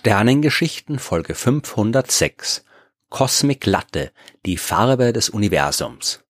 Sternengeschichten 0.00 1.00
Folge 1.00 1.34
506 1.34 2.64
Cosmic 3.08 3.66
Latte, 3.66 4.12
die 4.46 4.56
Farbe 4.56 5.12
des 5.12 5.28
Universums. 5.28 6.22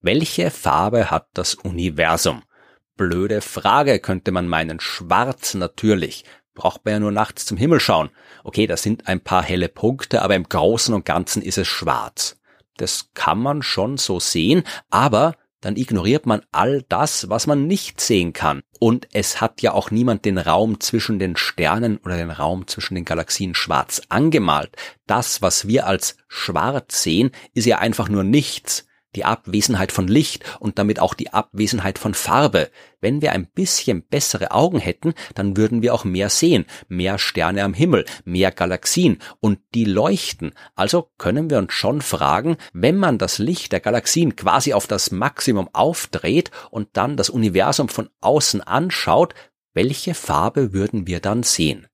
Welche 0.00 0.50
Farbe 0.50 1.10
hat 1.10 1.26
das 1.34 1.54
Universum? 1.54 2.42
Blöde 2.96 3.42
Frage, 3.42 3.98
könnte 3.98 4.32
man 4.32 4.48
meinen. 4.48 4.80
Schwarz 4.80 5.52
natürlich. 5.52 6.24
Braucht 6.54 6.86
man 6.86 6.94
ja 6.94 7.00
nur 7.00 7.12
nachts 7.12 7.44
zum 7.44 7.58
Himmel 7.58 7.80
schauen. 7.80 8.08
Okay, 8.44 8.66
da 8.66 8.78
sind 8.78 9.06
ein 9.08 9.20
paar 9.20 9.42
helle 9.42 9.68
Punkte, 9.68 10.22
aber 10.22 10.34
im 10.34 10.48
Großen 10.48 10.94
und 10.94 11.04
Ganzen 11.04 11.42
ist 11.42 11.58
es 11.58 11.68
schwarz. 11.68 12.40
Das 12.78 13.10
kann 13.12 13.38
man 13.38 13.60
schon 13.60 13.98
so 13.98 14.20
sehen, 14.20 14.64
aber 14.88 15.34
dann 15.62 15.76
ignoriert 15.76 16.26
man 16.26 16.42
all 16.52 16.84
das, 16.88 17.30
was 17.30 17.46
man 17.46 17.66
nicht 17.66 18.00
sehen 18.00 18.34
kann. 18.34 18.62
Und 18.78 19.08
es 19.12 19.40
hat 19.40 19.62
ja 19.62 19.72
auch 19.72 19.90
niemand 19.90 20.26
den 20.26 20.36
Raum 20.36 20.80
zwischen 20.80 21.18
den 21.18 21.36
Sternen 21.36 21.96
oder 21.98 22.16
den 22.16 22.30
Raum 22.30 22.66
zwischen 22.66 22.94
den 22.94 23.06
Galaxien 23.06 23.54
schwarz 23.54 24.02
angemalt. 24.10 24.76
Das, 25.06 25.40
was 25.40 25.66
wir 25.66 25.86
als 25.86 26.16
schwarz 26.28 27.02
sehen, 27.02 27.30
ist 27.54 27.64
ja 27.66 27.78
einfach 27.78 28.10
nur 28.10 28.24
nichts 28.24 28.86
die 29.14 29.24
Abwesenheit 29.24 29.92
von 29.92 30.08
Licht 30.08 30.44
und 30.60 30.78
damit 30.78 31.00
auch 31.00 31.14
die 31.14 31.32
Abwesenheit 31.32 31.98
von 31.98 32.14
Farbe. 32.14 32.70
Wenn 33.00 33.20
wir 33.20 33.32
ein 33.32 33.46
bisschen 33.46 34.02
bessere 34.02 34.52
Augen 34.52 34.78
hätten, 34.78 35.14
dann 35.34 35.56
würden 35.56 35.82
wir 35.82 35.94
auch 35.94 36.04
mehr 36.04 36.30
sehen, 36.30 36.66
mehr 36.88 37.18
Sterne 37.18 37.64
am 37.64 37.74
Himmel, 37.74 38.04
mehr 38.24 38.52
Galaxien 38.52 39.18
und 39.40 39.58
die 39.74 39.84
leuchten. 39.84 40.52
Also 40.74 41.10
können 41.18 41.50
wir 41.50 41.58
uns 41.58 41.72
schon 41.72 42.00
fragen, 42.00 42.56
wenn 42.72 42.96
man 42.96 43.18
das 43.18 43.38
Licht 43.38 43.72
der 43.72 43.80
Galaxien 43.80 44.36
quasi 44.36 44.72
auf 44.72 44.86
das 44.86 45.10
Maximum 45.10 45.68
aufdreht 45.72 46.50
und 46.70 46.88
dann 46.92 47.16
das 47.16 47.30
Universum 47.30 47.88
von 47.88 48.08
außen 48.20 48.60
anschaut, 48.60 49.34
welche 49.74 50.14
Farbe 50.14 50.72
würden 50.72 51.06
wir 51.06 51.20
dann 51.20 51.42
sehen? 51.42 51.86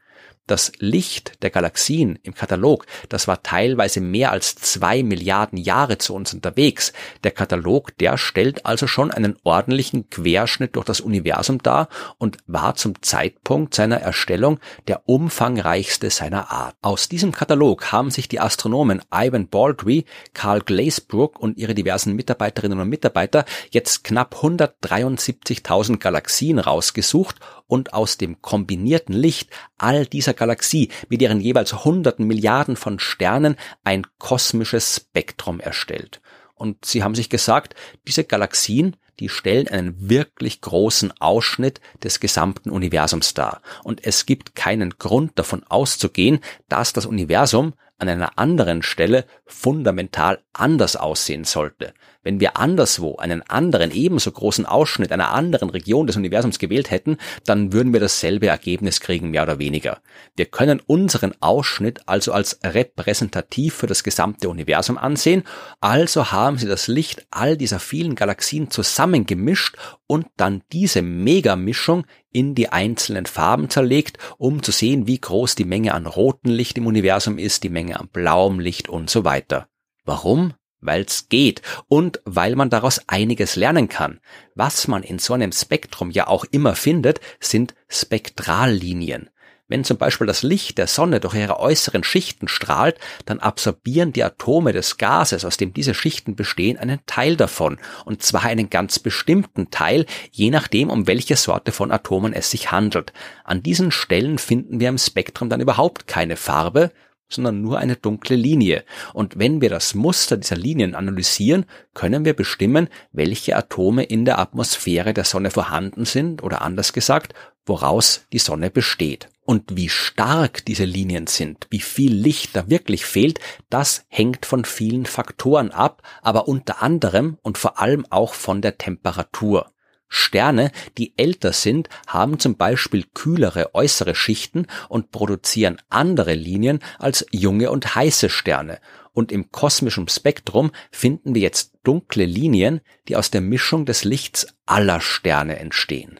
Das 0.48 0.72
Licht 0.78 1.42
der 1.42 1.50
Galaxien 1.50 2.20
im 2.22 2.36
Katalog, 2.36 2.86
das 3.10 3.28
war 3.28 3.42
teilweise 3.42 4.00
mehr 4.00 4.32
als 4.32 4.56
zwei 4.56 5.02
Milliarden 5.02 5.58
Jahre 5.58 5.98
zu 5.98 6.14
uns 6.14 6.36
unterwegs. 6.36 6.94
Der 7.24 7.32
Katalog, 7.32 7.98
der 7.98 8.20
stellt 8.20 8.64
also 8.64 8.86
schon 8.86 9.10
einen 9.10 9.38
ordentlichen 9.44 10.08
Querschnitt 10.12 10.76
durch 10.76 10.86
das 10.86 11.02
Universum 11.02 11.64
dar 11.64 11.90
und 12.20 12.38
war 12.46 12.76
zum 12.76 13.02
Zeitpunkt 13.02 13.74
seiner 13.74 14.02
Erstellung 14.02 14.60
der 14.88 15.10
umfangreichste 15.10 16.12
seiner 16.12 16.52
Art. 16.52 16.76
Aus 16.84 17.10
diesem 17.10 17.32
Katalog 17.32 17.92
haben 17.92 18.12
sich 18.12 18.28
die 18.28 18.40
Astronomen 18.40 19.02
Ivan 19.12 19.48
Baldry, 19.48 20.06
Carl 20.36 20.62
Glazebrook 20.62 21.40
und 21.40 21.58
ihre 21.58 21.74
diversen 21.74 22.16
Mitarbeiterinnen 22.16 22.80
und 22.80 22.90
Mitarbeiter 22.90 23.46
jetzt 23.72 24.04
knapp 24.04 24.36
173.000 24.44 25.98
Galaxien 25.98 26.60
rausgesucht 26.60 27.38
und 27.68 27.94
aus 27.94 28.18
dem 28.18 28.42
kombinierten 28.44 29.16
Licht 29.16 29.50
all 29.78 30.06
dieser 30.06 30.35
Galaxie 30.36 30.90
mit 31.10 31.22
ihren 31.22 31.42
jeweils 31.42 31.86
hunderten 31.86 32.28
Milliarden 32.28 32.76
von 32.76 33.00
Sternen 33.00 33.56
ein 33.84 34.06
kosmisches 34.20 34.98
Spektrum 34.98 35.60
erstellt. 35.60 36.22
Und 36.54 36.86
sie 36.86 37.04
haben 37.04 37.16
sich 37.16 37.30
gesagt, 37.30 37.76
diese 38.08 38.24
Galaxien, 38.24 38.96
die 39.20 39.30
stellen 39.30 39.68
einen 39.68 40.10
wirklich 40.10 40.62
großen 40.62 41.14
Ausschnitt 41.20 41.82
des 42.04 42.20
gesamten 42.20 42.70
Universums 42.70 43.34
dar. 43.34 43.62
Und 43.84 44.06
es 44.06 44.26
gibt 44.26 44.56
keinen 44.56 44.92
Grund 44.98 45.38
davon 45.40 45.64
auszugehen, 45.64 46.40
dass 46.70 46.94
das 46.94 47.06
Universum 47.06 47.74
an 47.98 48.10
einer 48.10 48.38
anderen 48.38 48.84
Stelle 48.84 49.26
fundamental 49.46 50.44
anders 50.54 50.96
aussehen 50.96 51.46
sollte. 51.46 51.94
Wenn 52.26 52.40
wir 52.40 52.58
anderswo 52.58 53.18
einen 53.18 53.44
anderen 53.44 53.92
ebenso 53.92 54.32
großen 54.32 54.66
Ausschnitt 54.66 55.12
einer 55.12 55.32
anderen 55.32 55.70
Region 55.70 56.08
des 56.08 56.18
Universums 56.18 56.58
gewählt 56.58 56.90
hätten, 56.90 57.18
dann 57.46 57.72
würden 57.72 57.94
wir 57.94 58.00
dasselbe 58.00 58.48
Ergebnis 58.48 59.00
kriegen, 59.00 59.30
mehr 59.30 59.44
oder 59.44 59.60
weniger. 59.60 60.00
Wir 60.36 60.48
können 60.48 60.82
unseren 60.88 61.34
Ausschnitt 61.40 62.02
also 62.08 62.34
als 62.34 62.60
repräsentativ 62.64 63.76
für 63.76 63.86
das 63.86 64.04
gesamte 64.04 64.50
Universum 64.50 64.98
ansehen, 64.98 65.44
also 65.82 66.32
haben 66.32 66.58
sie 66.58 66.68
das 66.68 66.88
Licht 66.88 67.28
all 67.30 67.58
dieser 67.58 67.80
vielen 67.80 68.16
Galaxien 68.16 68.72
zusammengemischt 68.72 69.78
und 70.08 70.26
dann 70.36 70.64
diese 70.72 71.04
Megamischung 71.04 72.08
in 72.32 72.56
die 72.56 72.70
einzelnen 72.70 73.28
Farben 73.28 73.70
zerlegt, 73.70 74.18
um 74.40 74.64
zu 74.64 74.72
sehen, 74.72 75.06
wie 75.06 75.20
groß 75.20 75.54
die 75.54 75.64
Menge 75.64 75.94
an 75.94 76.08
rotem 76.08 76.52
Licht 76.52 76.76
im 76.80 76.88
Universum 76.88 77.38
ist, 77.38 77.62
die 77.62 77.70
Menge 77.70 78.00
an 78.00 78.10
blauem 78.12 78.60
Licht 78.60 78.90
und 78.90 79.12
so 79.12 79.24
weiter. 79.26 79.68
Warum? 80.06 80.54
Weil's 80.86 81.30
geht 81.30 81.62
und 81.88 82.22
weil 82.26 82.56
man 82.56 82.70
daraus 82.70 83.02
einiges 83.08 83.56
lernen 83.56 83.90
kann. 83.90 84.20
Was 84.56 84.88
man 84.88 85.04
in 85.04 85.20
so 85.20 85.34
einem 85.34 85.52
Spektrum 85.52 86.12
ja 86.12 86.28
auch 86.28 86.46
immer 86.52 86.76
findet, 86.76 87.20
sind 87.40 87.76
Spektrallinien. 87.88 89.30
Wenn 89.68 89.84
zum 89.84 89.98
Beispiel 89.98 90.28
das 90.28 90.44
Licht 90.44 90.78
der 90.78 90.86
Sonne 90.86 91.20
durch 91.20 91.34
ihre 91.34 91.60
äußeren 91.60 92.04
Schichten 92.04 92.48
strahlt, 92.48 93.00
dann 93.26 93.40
absorbieren 93.40 94.14
die 94.14 94.24
Atome 94.24 94.74
des 94.74 94.98
Gases, 94.98 95.44
aus 95.44 95.58
dem 95.58 95.74
diese 95.74 95.96
Schichten 95.96 96.36
bestehen, 96.36 96.78
einen 96.78 97.00
Teil 97.08 97.36
davon, 97.36 97.80
und 98.06 98.22
zwar 98.22 98.44
einen 98.44 98.70
ganz 98.70 99.00
bestimmten 99.00 99.72
Teil, 99.72 100.06
je 100.32 100.52
nachdem, 100.52 100.92
um 100.92 101.08
welche 101.08 101.36
Sorte 101.36 101.72
von 101.72 101.92
Atomen 101.92 102.34
es 102.34 102.52
sich 102.52 102.72
handelt. 102.72 103.12
An 103.44 103.64
diesen 103.64 103.92
Stellen 103.92 104.38
finden 104.38 104.80
wir 104.80 104.90
im 104.90 105.00
Spektrum 105.00 105.50
dann 105.50 105.62
überhaupt 105.62 106.06
keine 106.06 106.36
Farbe, 106.36 106.92
sondern 107.30 107.62
nur 107.62 107.80
eine 107.80 107.96
dunkle 107.96 108.36
Linie. 108.36 108.84
Und 109.14 109.40
wenn 109.40 109.62
wir 109.62 109.70
das 109.70 109.96
Muster 109.96 110.38
dieser 110.38 110.56
Linien 110.56 110.96
analysieren, 110.96 111.66
können 111.94 112.26
wir 112.26 112.34
bestimmen, 112.34 112.90
welche 113.12 113.56
Atome 113.56 114.04
in 114.04 114.26
der 114.26 114.40
Atmosphäre 114.40 115.14
der 115.14 115.24
Sonne 115.24 115.52
vorhanden 115.52 116.06
sind 116.06 116.44
oder 116.44 116.62
anders 116.62 116.94
gesagt, 116.94 117.34
woraus 117.66 118.26
die 118.32 118.40
Sonne 118.40 118.70
besteht. 118.70 119.30
Und 119.44 119.76
wie 119.76 119.90
stark 119.90 120.66
diese 120.66 120.86
Linien 120.86 121.28
sind, 121.28 121.68
wie 121.70 121.80
viel 121.80 122.14
Licht 122.14 122.56
da 122.56 122.70
wirklich 122.70 123.06
fehlt, 123.06 123.40
das 123.70 124.06
hängt 124.08 124.46
von 124.46 124.66
vielen 124.66 125.06
Faktoren 125.06 125.72
ab, 125.72 126.02
aber 126.22 126.48
unter 126.48 126.82
anderem 126.82 127.38
und 127.44 127.58
vor 127.58 127.80
allem 127.80 128.06
auch 128.10 128.34
von 128.34 128.62
der 128.62 128.78
Temperatur. 128.78 129.72
Sterne, 130.08 130.72
die 130.98 131.14
älter 131.18 131.54
sind, 131.54 131.90
haben 132.08 132.40
zum 132.40 132.58
Beispiel 132.58 133.06
kühlere 133.14 133.74
äußere 133.74 134.16
Schichten 134.16 134.68
und 134.90 135.12
produzieren 135.12 135.82
andere 135.90 136.34
Linien 136.34 136.80
als 137.00 137.26
junge 137.32 137.72
und 137.72 137.96
heiße 137.96 138.30
Sterne. 138.30 138.80
Und 139.14 139.32
im 139.32 139.52
kosmischen 139.52 140.08
Spektrum 140.08 140.72
finden 140.92 141.36
wir 141.36 141.42
jetzt 141.42 141.74
dunkle 141.84 142.26
Linien, 142.26 142.82
die 143.08 143.16
aus 143.16 143.32
der 143.32 143.42
Mischung 143.42 143.86
des 143.86 144.04
Lichts 144.04 144.48
aller 144.66 145.00
Sterne 145.00 145.58
entstehen. 145.58 146.20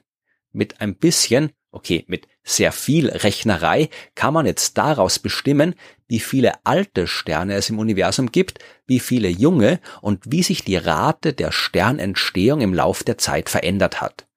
Mit 0.52 0.80
ein 0.80 0.96
bisschen, 0.96 1.52
okay, 1.76 2.06
mit 2.08 2.28
sehr 2.44 2.72
viel 2.72 3.10
Rechnerei 3.10 3.90
kann 4.16 4.34
man 4.34 4.46
jetzt 4.46 4.78
daraus 4.78 5.20
bestimmen, 5.20 5.76
wie 6.08 6.20
viele 6.20 6.54
alte 6.66 7.08
Sterne 7.08 7.56
es 7.56 7.70
im 7.70 7.80
Universum 7.80 8.32
gibt, 8.32 8.60
wie 8.88 9.00
viele 9.00 9.28
junge 9.28 9.80
und 10.02 10.24
wie 10.32 10.44
sich 10.44 10.64
die 10.64 10.78
Rate 10.78 11.34
der 11.34 11.52
Sternentstehung 11.52 12.62
im 12.62 12.74
Lauf 12.74 13.04
der 13.04 13.18
Zeit 13.18 13.50
verändert 13.50 14.02
hat. 14.02 14.28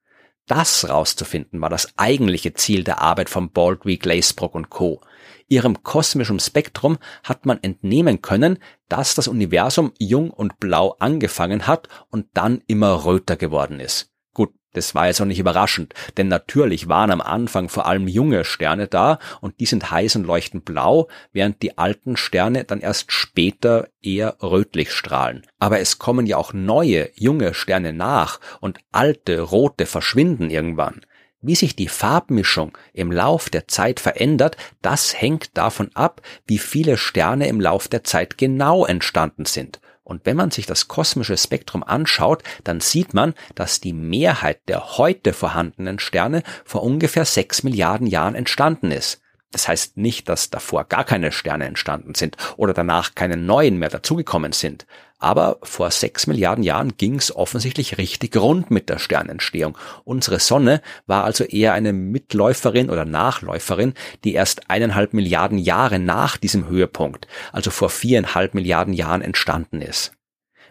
Das 0.46 0.88
rauszufinden 0.88 1.60
war 1.60 1.68
das 1.68 1.92
eigentliche 1.98 2.54
Ziel 2.54 2.82
der 2.82 3.02
Arbeit 3.02 3.28
von 3.28 3.52
Baldry, 3.52 3.98
Glazebrook 3.98 4.54
und 4.54 4.70
Co. 4.70 5.02
Ihrem 5.46 5.82
kosmischen 5.82 6.40
Spektrum 6.40 6.98
hat 7.22 7.44
man 7.44 7.62
entnehmen 7.62 8.22
können, 8.22 8.58
dass 8.88 9.14
das 9.14 9.28
Universum 9.28 9.92
jung 9.98 10.30
und 10.30 10.58
blau 10.58 10.96
angefangen 10.98 11.66
hat 11.66 11.88
und 12.08 12.26
dann 12.32 12.62
immer 12.66 13.04
röter 13.04 13.36
geworden 13.36 13.78
ist. 13.78 14.07
Das 14.74 14.94
war 14.94 15.06
jetzt 15.06 15.20
auch 15.20 15.26
nicht 15.26 15.38
überraschend, 15.38 15.94
denn 16.18 16.28
natürlich 16.28 16.88
waren 16.88 17.10
am 17.10 17.20
Anfang 17.22 17.68
vor 17.68 17.86
allem 17.86 18.06
junge 18.06 18.44
Sterne 18.44 18.86
da 18.86 19.18
und 19.40 19.60
die 19.60 19.66
sind 19.66 19.90
heiß 19.90 20.16
und 20.16 20.26
leuchten 20.26 20.60
blau, 20.60 21.08
während 21.32 21.62
die 21.62 21.78
alten 21.78 22.16
Sterne 22.16 22.64
dann 22.64 22.80
erst 22.80 23.10
später 23.10 23.88
eher 24.02 24.36
rötlich 24.42 24.92
strahlen. 24.92 25.46
Aber 25.58 25.80
es 25.80 25.98
kommen 25.98 26.26
ja 26.26 26.36
auch 26.36 26.52
neue, 26.52 27.10
junge 27.14 27.54
Sterne 27.54 27.92
nach 27.92 28.40
und 28.60 28.78
alte, 28.92 29.40
rote 29.40 29.86
verschwinden 29.86 30.50
irgendwann. 30.50 31.00
Wie 31.40 31.54
sich 31.54 31.76
die 31.76 31.88
Farbmischung 31.88 32.76
im 32.92 33.12
Lauf 33.12 33.48
der 33.48 33.68
Zeit 33.68 34.00
verändert, 34.00 34.56
das 34.82 35.20
hängt 35.20 35.56
davon 35.56 35.90
ab, 35.94 36.20
wie 36.46 36.58
viele 36.58 36.96
Sterne 36.96 37.46
im 37.46 37.60
Lauf 37.60 37.86
der 37.86 38.02
Zeit 38.02 38.38
genau 38.38 38.84
entstanden 38.84 39.44
sind. 39.44 39.80
Und 40.08 40.24
wenn 40.24 40.38
man 40.38 40.50
sich 40.50 40.64
das 40.64 40.88
kosmische 40.88 41.36
Spektrum 41.36 41.84
anschaut, 41.84 42.42
dann 42.64 42.80
sieht 42.80 43.12
man, 43.12 43.34
dass 43.54 43.80
die 43.80 43.92
Mehrheit 43.92 44.58
der 44.66 44.96
heute 44.96 45.34
vorhandenen 45.34 45.98
Sterne 45.98 46.42
vor 46.64 46.82
ungefähr 46.82 47.26
sechs 47.26 47.62
Milliarden 47.62 48.06
Jahren 48.06 48.34
entstanden 48.34 48.90
ist. 48.90 49.20
Das 49.50 49.66
heißt 49.66 49.96
nicht, 49.96 50.28
dass 50.28 50.50
davor 50.50 50.84
gar 50.84 51.04
keine 51.04 51.32
Sterne 51.32 51.64
entstanden 51.64 52.14
sind 52.14 52.36
oder 52.56 52.74
danach 52.74 53.14
keine 53.14 53.36
neuen 53.36 53.78
mehr 53.78 53.88
dazugekommen 53.88 54.52
sind. 54.52 54.86
Aber 55.18 55.58
vor 55.62 55.90
sechs 55.90 56.26
Milliarden 56.26 56.62
Jahren 56.62 56.96
ging 56.96 57.16
es 57.16 57.34
offensichtlich 57.34 57.98
richtig 57.98 58.36
rund 58.36 58.70
mit 58.70 58.88
der 58.88 58.98
Sternentstehung. 58.98 59.76
Unsere 60.04 60.38
Sonne 60.38 60.82
war 61.06 61.24
also 61.24 61.44
eher 61.44 61.72
eine 61.72 61.92
Mitläuferin 61.92 62.90
oder 62.90 63.04
Nachläuferin, 63.04 63.94
die 64.22 64.34
erst 64.34 64.70
eineinhalb 64.70 65.14
Milliarden 65.14 65.58
Jahre 65.58 65.98
nach 65.98 66.36
diesem 66.36 66.68
Höhepunkt, 66.68 67.26
also 67.50 67.70
vor 67.70 67.88
viereinhalb 67.88 68.54
Milliarden 68.54 68.92
Jahren 68.92 69.22
entstanden 69.22 69.80
ist. 69.80 70.17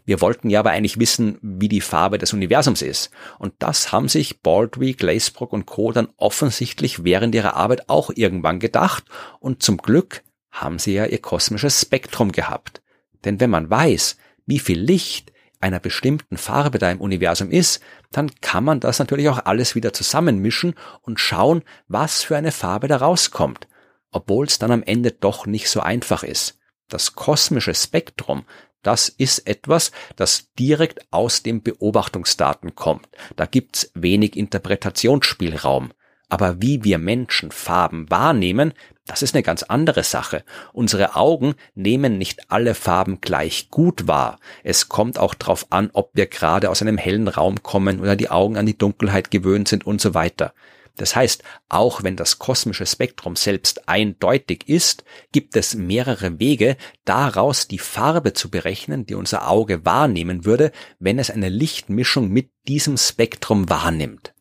Wir 0.08 0.22
wollten 0.22 0.50
ja 0.50 0.62
aber 0.62 0.72
eigentlich 0.72 1.00
wissen, 1.02 1.38
wie 1.42 1.68
die 1.68 1.82
Farbe 1.82 2.18
des 2.18 2.32
Universums 2.32 2.82
ist. 2.82 3.12
Und 3.40 3.54
das 3.60 3.92
haben 3.92 4.08
sich 4.08 4.42
Baldry, 4.42 4.94
Glazebrook 4.94 5.52
und 5.52 5.66
Co. 5.66 5.92
dann 5.92 6.08
offensichtlich 6.16 7.04
während 7.04 7.36
ihrer 7.36 7.58
Arbeit 7.58 7.90
auch 7.90 8.10
irgendwann 8.16 8.62
gedacht. 8.62 9.04
Und 9.42 9.62
zum 9.62 9.76
Glück 9.76 10.24
haben 10.50 10.80
sie 10.80 10.94
ja 10.94 11.06
ihr 11.06 11.22
kosmisches 11.22 11.82
Spektrum 11.82 12.32
gehabt. 12.32 12.82
Denn 13.26 13.42
wenn 13.42 13.50
man 13.50 13.70
weiß, 13.70 14.16
wie 14.46 14.60
viel 14.60 14.80
Licht 14.80 15.34
einer 15.60 15.82
bestimmten 15.82 16.38
Farbe 16.38 16.80
da 16.80 16.90
im 16.90 17.02
Universum 17.02 17.52
ist, 17.52 17.82
dann 18.10 18.32
kann 18.40 18.64
man 18.64 18.80
das 18.80 19.00
natürlich 19.00 19.28
auch 19.28 19.46
alles 19.46 19.76
wieder 19.76 19.92
zusammenmischen 19.92 20.76
und 21.02 21.20
schauen, 21.20 21.64
was 21.90 22.24
für 22.24 22.38
eine 22.38 22.54
Farbe 22.54 22.88
da 22.88 22.96
rauskommt, 22.96 23.68
obwohl 24.12 24.46
es 24.46 24.58
dann 24.58 24.72
am 24.72 24.84
Ende 24.84 25.12
doch 25.12 25.46
nicht 25.46 25.70
so 25.70 25.82
einfach 25.82 26.24
ist. 26.24 26.58
Das 26.88 27.16
kosmische 27.16 27.74
Spektrum, 27.74 28.46
das 28.88 29.10
ist 29.10 29.46
etwas, 29.48 29.92
das 30.16 30.54
direkt 30.58 31.02
aus 31.12 31.44
den 31.44 31.62
Beobachtungsdaten 31.62 32.74
kommt. 32.74 33.10
Da 33.36 33.46
gibt's 33.46 33.92
wenig 33.96 34.38
Interpretationsspielraum. 34.38 35.92
Aber 36.30 36.62
wie 36.62 36.86
wir 36.86 36.98
Menschen 36.98 37.52
Farben 37.52 38.10
wahrnehmen, 38.10 38.74
das 39.06 39.24
ist 39.24 39.36
eine 39.36 39.44
ganz 39.44 39.64
andere 39.64 40.04
Sache. 40.04 40.46
Unsere 40.72 41.18
Augen 41.18 41.56
nehmen 41.76 42.18
nicht 42.18 42.50
alle 42.50 42.76
Farben 42.76 43.20
gleich 43.20 43.70
gut 43.72 44.08
wahr. 44.08 44.40
Es 44.64 44.88
kommt 44.88 45.20
auch 45.20 45.34
darauf 45.34 45.70
an, 45.70 45.90
ob 45.92 46.12
wir 46.14 46.28
gerade 46.28 46.70
aus 46.70 46.82
einem 46.82 46.98
hellen 46.98 47.28
Raum 47.28 47.64
kommen 47.64 48.00
oder 48.00 48.16
die 48.16 48.30
Augen 48.30 48.56
an 48.56 48.66
die 48.66 48.78
Dunkelheit 48.78 49.32
gewöhnt 49.32 49.68
sind 49.68 49.86
und 49.86 50.00
so 50.00 50.14
weiter. 50.14 50.54
Das 50.98 51.16
heißt, 51.16 51.44
auch 51.70 52.04
wenn 52.04 52.16
das 52.16 52.40
kosmische 52.40 52.86
Spektrum 52.86 53.36
selbst 53.36 53.88
eindeutig 53.88 54.68
ist, 54.68 55.04
gibt 55.32 55.56
es 55.56 55.76
mehrere 55.76 56.40
Wege, 56.40 56.76
daraus 57.06 57.68
die 57.68 57.80
Farbe 57.80 58.34
zu 58.34 58.50
berechnen, 58.50 59.06
die 59.06 59.16
unser 59.16 59.48
Auge 59.48 59.86
wahrnehmen 59.86 60.44
würde, 60.44 60.72
wenn 61.00 61.20
es 61.20 61.32
eine 61.32 61.50
Lichtmischung 61.50 62.30
mit 62.30 62.52
diesem 62.68 62.98
Spektrum 62.98 63.70
wahrnimmt. 63.70 64.34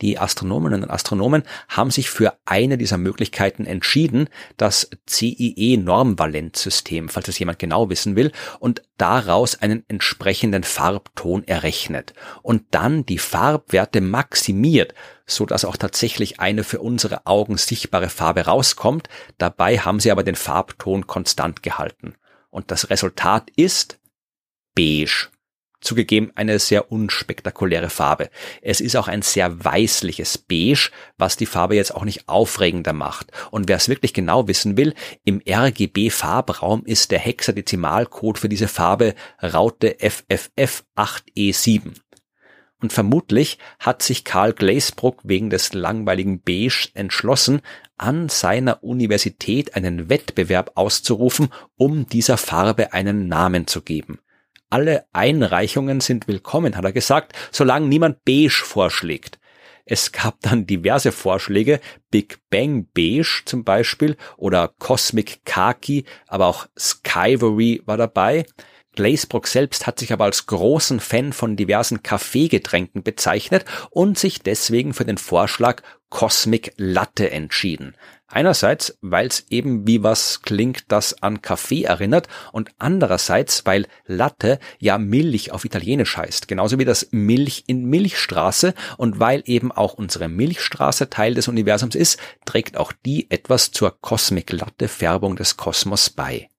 Die 0.00 0.18
Astronominnen 0.18 0.82
und 0.82 0.90
Astronomen 0.90 1.42
haben 1.68 1.90
sich 1.90 2.10
für 2.10 2.38
eine 2.44 2.78
dieser 2.78 2.98
Möglichkeiten 2.98 3.66
entschieden, 3.66 4.28
das 4.56 4.90
CIE-Normvalentsystem, 5.08 7.08
falls 7.08 7.28
es 7.28 7.38
jemand 7.38 7.58
genau 7.58 7.90
wissen 7.90 8.16
will, 8.16 8.32
und 8.58 8.82
daraus 8.96 9.60
einen 9.60 9.84
entsprechenden 9.88 10.64
Farbton 10.64 11.44
errechnet 11.44 12.14
und 12.42 12.64
dann 12.70 13.06
die 13.06 13.18
Farbwerte 13.18 14.00
maximiert, 14.00 14.94
so 15.26 15.46
dass 15.46 15.64
auch 15.64 15.76
tatsächlich 15.76 16.40
eine 16.40 16.64
für 16.64 16.80
unsere 16.80 17.26
Augen 17.26 17.56
sichtbare 17.56 18.08
Farbe 18.08 18.46
rauskommt. 18.46 19.08
Dabei 19.38 19.78
haben 19.78 20.00
sie 20.00 20.10
aber 20.10 20.22
den 20.22 20.34
Farbton 20.34 21.06
konstant 21.06 21.62
gehalten. 21.62 22.14
Und 22.50 22.70
das 22.70 22.90
Resultat 22.90 23.50
ist 23.56 24.00
beige. 24.74 25.28
Zugegeben 25.80 26.30
eine 26.34 26.58
sehr 26.58 26.92
unspektakuläre 26.92 27.90
Farbe. 27.90 28.30
Es 28.60 28.80
ist 28.80 28.96
auch 28.96 29.08
ein 29.08 29.22
sehr 29.22 29.64
weißliches 29.64 30.38
Beige, 30.38 30.90
was 31.16 31.36
die 31.36 31.46
Farbe 31.46 31.74
jetzt 31.74 31.94
auch 31.94 32.04
nicht 32.04 32.28
aufregender 32.28 32.92
macht. 32.92 33.32
Und 33.50 33.68
wer 33.68 33.76
es 33.76 33.88
wirklich 33.88 34.12
genau 34.12 34.46
wissen 34.46 34.76
will, 34.76 34.94
im 35.24 35.40
RGB-Farbraum 35.48 36.84
ist 36.84 37.10
der 37.10 37.18
Hexadezimalcode 37.18 38.38
für 38.38 38.48
diese 38.48 38.68
Farbe 38.68 39.14
Raute 39.42 39.96
FFF8E7. 39.98 41.94
Und 42.82 42.92
vermutlich 42.92 43.58
hat 43.78 44.02
sich 44.02 44.24
Karl 44.24 44.52
Glazebrook 44.52 45.20
wegen 45.22 45.50
des 45.50 45.74
langweiligen 45.74 46.40
Beige 46.42 46.88
entschlossen, 46.94 47.60
an 47.98 48.28
seiner 48.30 48.82
Universität 48.82 49.74
einen 49.74 50.08
Wettbewerb 50.08 50.72
auszurufen, 50.76 51.50
um 51.76 52.06
dieser 52.06 52.38
Farbe 52.38 52.94
einen 52.94 53.28
Namen 53.28 53.66
zu 53.66 53.82
geben. 53.82 54.18
Alle 54.72 55.04
Einreichungen 55.12 56.00
sind 56.00 56.28
willkommen, 56.28 56.76
hat 56.76 56.84
er 56.84 56.92
gesagt, 56.92 57.32
solange 57.50 57.88
niemand 57.88 58.24
beige 58.24 58.62
vorschlägt. 58.64 59.40
Es 59.84 60.12
gab 60.12 60.40
dann 60.42 60.64
diverse 60.64 61.10
Vorschläge, 61.10 61.80
Big 62.12 62.38
Bang 62.50 62.86
Beige 62.94 63.42
zum 63.46 63.64
Beispiel 63.64 64.16
oder 64.36 64.72
Cosmic 64.78 65.44
Khaki, 65.44 66.04
aber 66.28 66.46
auch 66.46 66.68
Skyvery 66.78 67.82
war 67.84 67.96
dabei. 67.96 68.46
Glazebrook 68.94 69.48
selbst 69.48 69.88
hat 69.88 69.98
sich 69.98 70.12
aber 70.12 70.24
als 70.24 70.46
großen 70.46 71.00
Fan 71.00 71.32
von 71.32 71.56
diversen 71.56 72.04
Kaffeegetränken 72.04 73.02
bezeichnet 73.02 73.64
und 73.90 74.18
sich 74.18 74.40
deswegen 74.40 74.94
für 74.94 75.04
den 75.04 75.18
Vorschlag 75.18 75.82
Cosmic 76.10 76.74
Latte 76.76 77.32
entschieden. 77.32 77.96
Einerseits, 78.32 78.96
weil 79.00 79.26
es 79.26 79.46
eben 79.50 79.88
wie 79.88 80.04
was 80.04 80.42
klingt, 80.42 80.84
das 80.88 81.20
an 81.20 81.42
Kaffee 81.42 81.82
erinnert 81.82 82.28
und 82.52 82.70
andererseits, 82.78 83.66
weil 83.66 83.86
Latte 84.06 84.60
ja 84.78 84.98
Milch 84.98 85.50
auf 85.50 85.64
Italienisch 85.64 86.16
heißt, 86.16 86.46
genauso 86.46 86.78
wie 86.78 86.84
das 86.84 87.08
Milch 87.10 87.64
in 87.66 87.86
Milchstraße 87.86 88.74
und 88.96 89.18
weil 89.18 89.42
eben 89.46 89.72
auch 89.72 89.94
unsere 89.94 90.28
Milchstraße 90.28 91.10
Teil 91.10 91.34
des 91.34 91.48
Universums 91.48 91.96
ist, 91.96 92.20
trägt 92.44 92.76
auch 92.76 92.92
die 93.04 93.28
etwas 93.30 93.72
zur 93.72 94.00
Cosmic 94.00 94.52
Latte 94.52 94.86
Färbung 94.86 95.34
des 95.34 95.56
Kosmos 95.56 96.10
bei. 96.10 96.49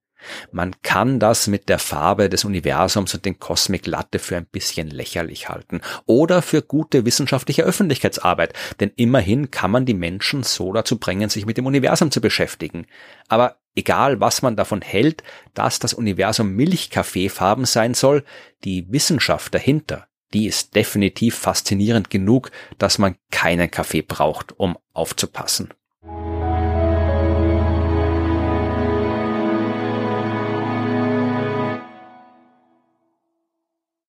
Man 0.52 0.76
kann 0.84 1.20
das 1.20 1.48
mit 1.48 1.70
der 1.70 1.80
Farbe 1.80 2.30
des 2.30 2.46
Universums 2.46 3.14
und 3.14 3.26
den 3.26 3.40
Cosmic 3.40 3.88
Latte 3.88 4.20
für 4.20 4.38
ein 4.38 4.46
bisschen 4.46 4.90
lächerlich 4.90 5.50
halten 5.50 5.82
oder 6.06 6.42
für 6.42 6.62
gute 6.62 7.06
wissenschaftliche 7.06 7.64
Öffentlichkeitsarbeit, 7.64 8.54
denn 8.80 8.92
immerhin 8.96 9.52
kann 9.52 9.72
man 9.72 9.86
die 9.86 9.94
Menschen 9.94 10.44
so 10.44 10.74
dazu 10.74 10.98
bringen, 10.98 11.30
sich 11.30 11.46
mit 11.46 11.58
dem 11.58 11.66
Universum 11.66 12.12
zu 12.12 12.22
beschäftigen. 12.22 12.88
Aber 13.28 13.58
egal 13.76 14.20
was 14.20 14.42
man 14.42 14.56
davon 14.56 14.82
hält, 14.82 15.24
dass 15.54 15.80
das 15.80 15.94
Universum 15.94 16.54
Milchkaffeefarben 16.56 17.66
sein 17.66 17.94
soll, 17.94 18.24
die 18.64 18.92
Wissenschaft 18.92 19.54
dahinter, 19.54 20.08
die 20.34 20.48
ist 20.48 20.76
definitiv 20.76 21.36
faszinierend 21.36 22.10
genug, 22.10 22.52
dass 22.78 22.98
man 22.98 23.16
keinen 23.32 23.70
Kaffee 23.70 24.02
braucht, 24.02 24.58
um 24.58 24.78
aufzupassen. 24.94 25.74